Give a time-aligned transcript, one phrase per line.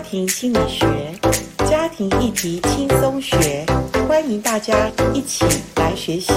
[0.00, 0.86] 家庭心理学，
[1.68, 3.66] 家庭议题轻松学，
[4.08, 4.74] 欢迎大家
[5.12, 5.44] 一起
[5.76, 6.32] 来学习。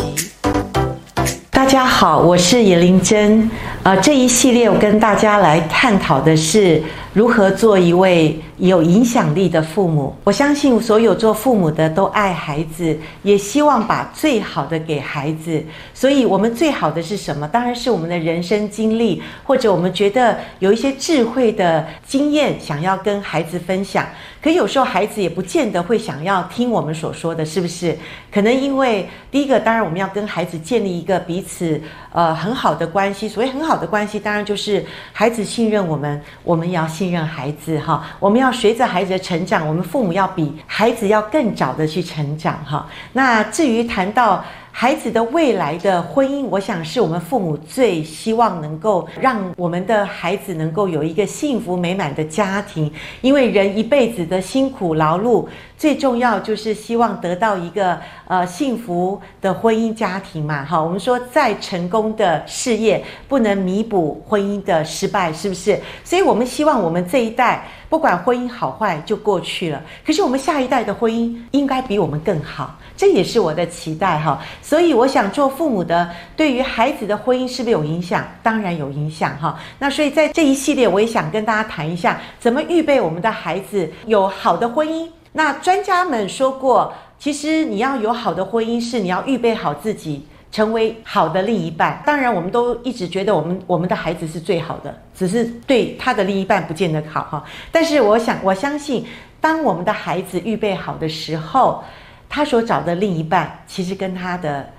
[1.49, 3.49] 大家好，我是叶玲珍。
[3.83, 10.15] 呃，这一系列我跟大家来探讨的是如何做一位有影响力的父母。
[10.23, 15.63] 我相信所有做父母的都爱孩子，也希望把最好的给孩子。
[15.93, 17.47] 所以，我们最好的是什么？
[17.47, 24.07] 当然是我们的人生经历，或者我们觉得有一些智慧的经验，想要跟孩子分享。
[24.41, 27.95] 可有时候孩子也不见得会想要听我们所说的，是不是？
[28.31, 31.79] 可能因为第一个，当然我们要跟孩子建立一个彼此
[32.11, 33.29] 呃很好的关系。
[33.29, 34.83] 所谓很好的关系，当然就是
[35.13, 38.05] 孩子信任我们，我们要信信任孩子哈。
[38.17, 42.87] 我们要随着孩子的成长，我们父母要比孩子要更早的去成长哈。
[43.11, 52.89] 那至于谈到孩子的未来的婚姻，我想是我们父母最希望能够让我们的孩子能够有一个幸福美满的家庭，
[53.19, 55.45] 因为人一辈子的辛苦劳碌，
[55.83, 60.63] 最重要就是希望得到一个呃幸福的婚姻家庭嘛。
[60.63, 65.77] 哈，我们说再成功的事业不能弥补婚姻的失败，是不是？
[66.05, 72.79] 所以我们希望我们这一代不管婚姻好坏就过去了，可是我们下一代的婚姻应该比我们更好。
[72.95, 78.25] 这也是我的期待哈，所以我想做父母的，对于孩子的婚姻是不是有影响？
[78.41, 79.59] 当然有影响哈。
[79.79, 85.09] 那所以在这一系列，我也想跟大家谈一下，怎么预备我们的孩子有好的婚姻。
[85.33, 92.01] 那专家们说过，其实你要有好的婚姻，是你要预备好自己，成为好的另一半。
[92.05, 97.43] 当然，我们都一直觉得我们我们的孩子是最好的，只是对他的另一半不见得好哈。
[97.71, 99.05] 但是我想，我相信，
[99.41, 101.83] 当我们的孩子预备好的时候，
[102.29, 104.69] 他所找的另一半，其实跟他的，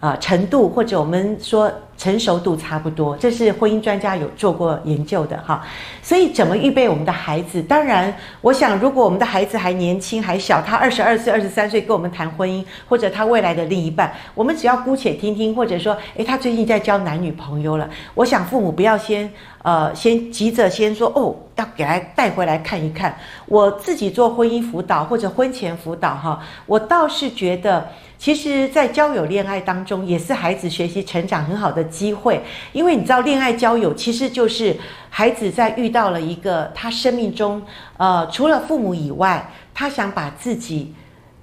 [0.00, 5.66] 呃，程度或者我们说成熟度差不多，这是婚姻专家有做过研究的哈。
[6.00, 7.60] 所以怎么预备我们的孩子？
[7.60, 17.90] 当然，我想如果我们的孩子还年轻还小，他二十二岁、二十三岁跟我们谈婚姻，或者他未来的另一半，我们只要姑且听听，或者说，诶，他最近在交男女朋友了。
[18.14, 19.28] 我想父母不要先
[19.64, 23.18] 呃先急着先说哦，要给他带回来看一看。
[23.46, 27.88] 我自己做婚姻辅导或者婚前辅导哈，我倒是觉得。
[28.18, 32.42] 其实，在交友恋爱当中，也是孩子学习成长很好的机会。
[32.72, 34.76] 因为你知道，恋爱交友其实就是
[35.08, 37.62] 孩子在遇到了一个他生命中，
[37.96, 40.92] 呃，除了父母以外，他想把自己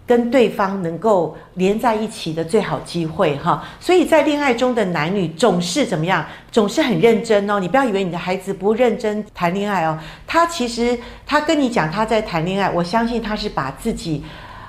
[0.05, 3.65] 跟对方能够连在一起的最好机会哈。
[3.79, 6.25] 所以在恋爱中的男女总是怎么样？
[6.51, 7.57] 总是很认真哦。
[7.57, 9.97] 你不要以为你的孩子不认真谈恋爱哦，
[10.27, 14.21] 他其实他跟你讲他在谈恋爱，我相信他是把自己。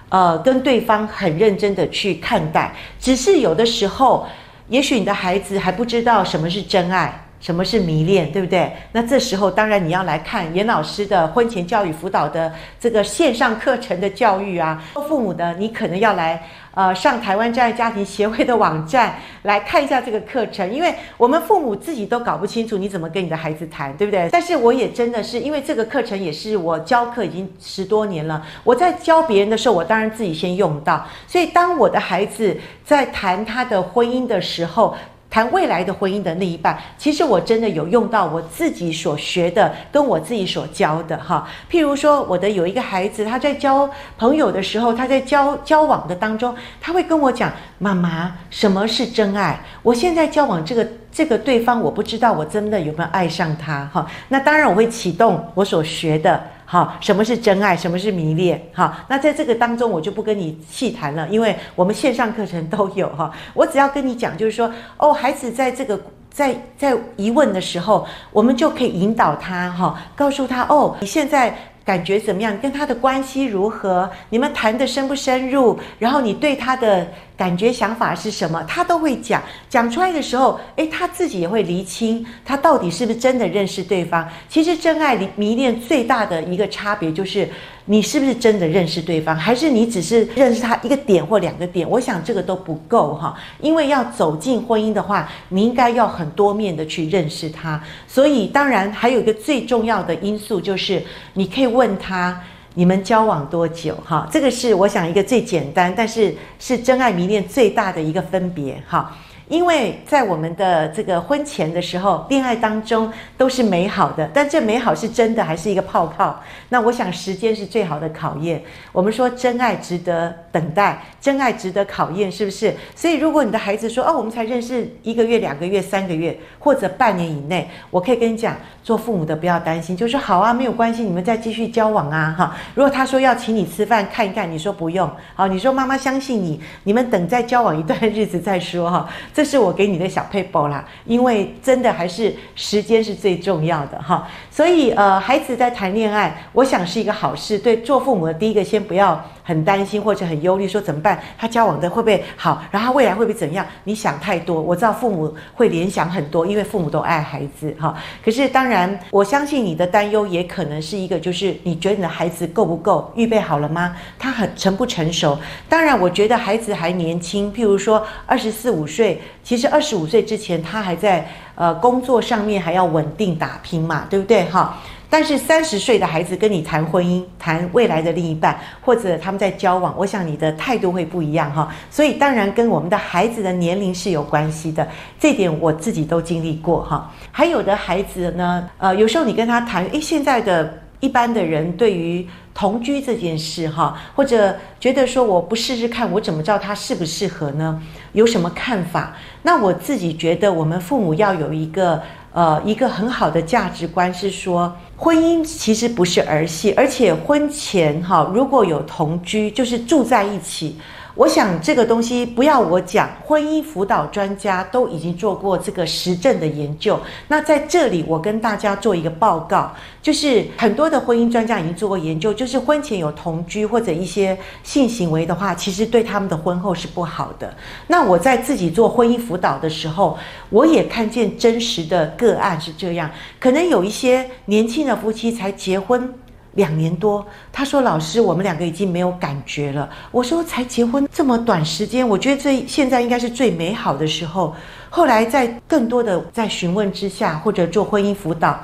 [0.08, 4.26] 呃，跟对方很认真的去看待，只是有的时候，
[4.68, 8.72] 也许你的孩子还不知道什么是真爱，什么是迷恋，对不对？
[8.90, 16.42] 那这时候，当然你要来看严老师的婚前教育辅导的这个线上课程的教育啊，做父母的，你可能要来。
[16.74, 19.14] 呃，上台湾真爱家庭协会的网站
[19.44, 24.28] 来看一下这个课程，因为我们父母自己都搞不清楚你怎么跟你的孩子谈，对不对？
[24.30, 34.94] 但是我也真的是因为这个课程也是我教课已经十多年了，我在教别人的时候，我当然自己先用到，所以当我的孩子在谈他的婚姻的时候。
[35.36, 41.46] 谈未来的婚姻的另一半，其实我真的有用到我自己所学的，跟我自己所教的哈。
[41.70, 43.86] 譬如说，我的有一个孩子，他在交
[44.16, 49.60] 朋友的时候，他在交交往的当中，他会跟我讲：“妈妈，什么是真爱？
[49.82, 53.88] 我现在交往这个。”这个对方我不知道，我真的有没有爱上他？
[53.90, 58.60] 哈，那当然我会启动我所学的，哈，什么是真爱，什么是迷恋？
[58.74, 63.32] 哈，那在这个当中我就不跟你细谈了，因为我们线上课程都有哈。
[63.54, 71.56] 我只要跟你讲，就是说，哦，孩子在这个在在疑问的时候，我们就可以引导他，哈，告诉他，哦，你现在。
[71.86, 72.58] 感觉怎么样？
[72.58, 74.10] 跟他的关系如何？
[74.30, 75.78] 你们谈的深不深入？
[76.00, 78.62] 然后你对他的感觉、想法是什么？
[78.64, 79.42] 他都会讲。
[79.68, 84.26] 讲出来的时候，诶，他自己也会厘清，他到底是不是真的认识对方。
[84.48, 87.48] 其实真爱迷恋最大的一个差别就是。
[87.88, 91.88] 你是不是真的认识对方，还是你只是认识他一个点或两个点？
[91.88, 97.80] 我想这个都不够哈，因为要走进婚姻的话，你应该要很多面的去认识他。
[98.08, 101.00] 所以当然还有一个最重要的因素就是，
[101.34, 102.42] 你可以问他
[102.78, 109.16] 你们交往多久哈，这个是我想一个最简单，但是是真爱迷恋最大的一个分别哈。
[109.48, 116.42] 因为在我们的这个婚前的时候，恋爱当中都是美好的，但这美好是真的还是一个泡泡？
[116.70, 118.60] 那我想时间是最好的考验。
[118.90, 122.74] 我们说真爱值得等待，真爱值得考验，是不是？
[122.96, 132.56] 所以如果你的孩子说哦，我们才认识一个月、两个月、三个月，或者半年以内，我可以跟你讲，做父母的不要担心，就说好啊，没有关系，你们再继续交往啊，哈。
[132.74, 139.08] 如果他说要请你吃饭看一看，你说不用，好，你说妈妈相信你，你们等再交往一段日子再说，哈。
[139.36, 144.26] 这是我给你的小配包啦，因为真的还是时间是最重要的哈。
[144.50, 147.58] 所以呃，孩子在谈恋爱，我想是一个好事。
[147.58, 151.22] 对做父母的，第一个先不要很担心或者很忧虑，说怎么办？
[151.38, 152.60] 他交往的会不会好？
[152.72, 153.64] 然后未来会不会怎样？
[153.84, 154.60] 你想太多。
[154.60, 157.96] 我知道父母会联想很多，因为父母都爱孩子哈。
[158.24, 163.96] 可是当然，我相信你的担忧也可能是一个，就是你觉得你的孩子够不够预备好了吗？
[164.18, 165.38] 他很成不成熟？
[165.68, 169.22] 当然，我觉得孩子还年轻，譬如说二十四五岁。
[169.44, 174.76] 其实二十五岁之前，他还在呃工作上面还要稳定打拼嘛，对不对哈？
[175.08, 181.72] 但是三十岁的孩子跟你谈婚姻、谈未来的另一半，或者他们在交往，我想你的态度会不一样哈。
[181.90, 184.86] 所以当然跟我们的孩子的年龄是有关系的，
[185.18, 187.12] 这点我自己都经历过哈。
[187.30, 190.82] 还有的孩子呢，呃，有时候你跟他谈，诶，现在的。
[190.98, 197.80] 一般的人对于同居这件事，哈，或者觉得说我不试试看，我怎么知道他适不适合呢？
[198.12, 199.14] 有什么看法？
[199.42, 202.02] 那我自己觉得，我们父母要有一个
[202.32, 210.76] 呃一个很好的价值观，是说婚姻其实不是儿戏，而且婚前哈如果有同居，就是住在一起。
[211.16, 217.00] 我想这个东西不要我讲，婚姻辅导专家都已经做过这个实证的研究。
[217.28, 219.72] 那在这里，我跟大家做一个报告，
[220.02, 227.50] 就是很多的婚姻专家已经做过研究，就是婚前有同居或者一些性行为的话，其实对他们的婚后是不好的。
[227.86, 230.18] 那我在自己做婚姻辅导的时候，
[230.50, 233.10] 我也看见真实的个案是这样，
[233.40, 236.12] 可能有一些年轻的夫妻才结婚。
[236.56, 244.52] 两年多，他说：“老师，我们两个已经没有感觉了。”我说：“才结婚这么短时间，我觉得这现在应该是最美好的时候。”
[244.90, 248.58] 后来在更多的在询问之下，或者做婚姻辅导，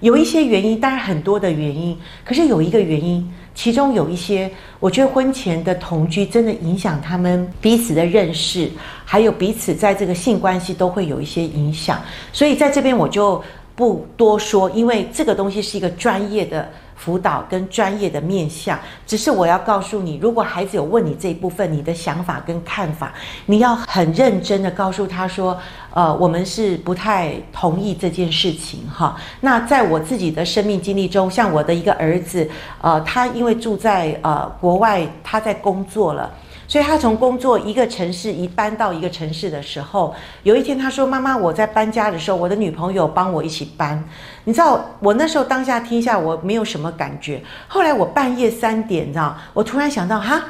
[0.00, 4.50] 有一些原因，当然很多的原因，可是有一个原因，其中有一些，
[4.80, 8.70] 我觉得婚前的同居真的影响他们彼此的认识，
[9.04, 12.00] 还有彼此在这个性关系都会有一些影响。
[12.32, 13.42] 所以在这边我就
[13.74, 16.68] 不多说，因为这个东西是一个专业的。
[16.96, 23.12] 辅导跟专业的面向，只是我要告诉你，如果孩子有问你这一部分，你的想法跟看法，
[23.44, 25.58] 你要很认真的告诉他说，
[25.92, 29.16] 呃，我们是不太同意这件事情哈。
[29.40, 32.48] 那在我自己的生命经历中，像我的一个儿子，
[32.80, 36.32] 呃，他因为住在呃国外，他在工作了。
[36.74, 40.12] 所以他从工作一个城市一搬到一个城市的时候，
[40.42, 44.02] 有一天他说：“妈妈，我在搬家的时候，我的女朋友帮我一起搬。”
[44.42, 47.40] 你知道，我那时候当下听下，我没有什么感觉。
[47.68, 50.46] 后来我半夜三点，你知道，我突然想到，哈。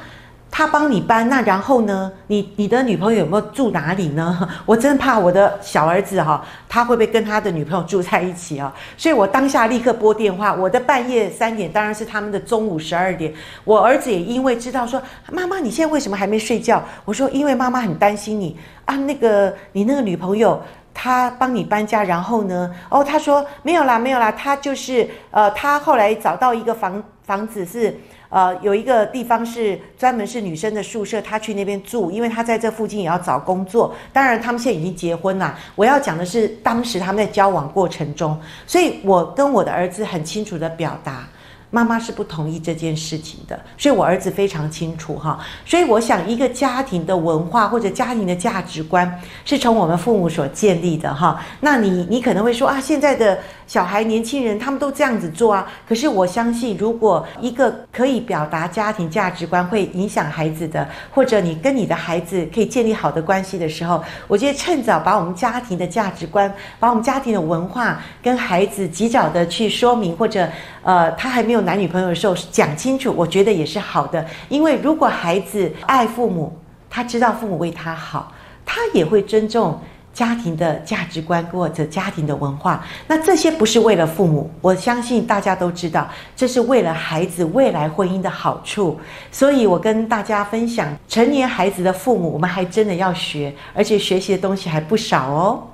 [0.57, 2.13] 他帮你搬，那然后呢？
[2.29, 4.49] 你你的女朋友有没有住哪里呢？
[4.65, 8.73] 我真怕我的小儿子哈，他会不会跟他的女朋友住在一起啊？
[8.97, 10.55] 所以我当下立刻拨电话。
[10.55, 13.35] 我的半夜三点当然是他们的中午十二点。
[13.65, 15.03] 我儿子也因为知道说，
[15.33, 16.81] 妈妈你现在为什么还没睡觉？
[17.05, 18.95] 我说因为妈妈很担心你啊。
[18.95, 20.63] 那个你那个女朋友
[20.95, 22.71] 她帮你搬家，然后呢？
[22.91, 27.99] 哦，他说没有啦，没有啦，他就是呃，他后来找到一个房房子是。
[28.35, 33.95] 呃，有一个地方是专门是女生的宿舍，她去那边住，因为她在这附近也要找工作。
[34.13, 35.57] 当然，他们现在已经结婚了。
[35.77, 38.37] 我要讲的是当时他们在交往过程中，
[38.67, 41.29] 所以我跟我的儿子很清楚的表达。
[41.71, 45.45] 妈妈是不同意这件事情的，所以我儿子非常清楚哈。
[45.67, 51.45] 所以我想，一个家庭的文化或者家庭的价值观是从我们父母所建立的哈。
[51.59, 55.67] 那你你可能会说啊，现在的小孩、年轻人他们都这样子做啊。
[55.89, 70.49] 可是我相信，如果一个可以表达家庭价值观会影响孩子的，或者你跟你的孩子可以建立好的关系的时候，我觉得趁早把我们家庭的价值观、把我们家庭的文化跟孩子及早的去说明，或者
[70.85, 71.65] 呃，他还没有。
[71.65, 74.23] 男女朋友的时候讲清楚，我觉得也是好的。
[74.51, 76.55] 因为如果孩子爱父母，
[76.91, 78.31] 他知道父母为他好，
[78.67, 79.81] 他也会尊重
[80.15, 82.83] 家庭的价值观或者家庭的文化。
[83.07, 88.99] 那这些不是为了父母，我相信大家都知道，这是为了孩子未来婚姻的好处。
[89.31, 95.74] 所以我跟大家分享，成年孩子的父母，我们还真的要学，而且学习的东西还不少哦。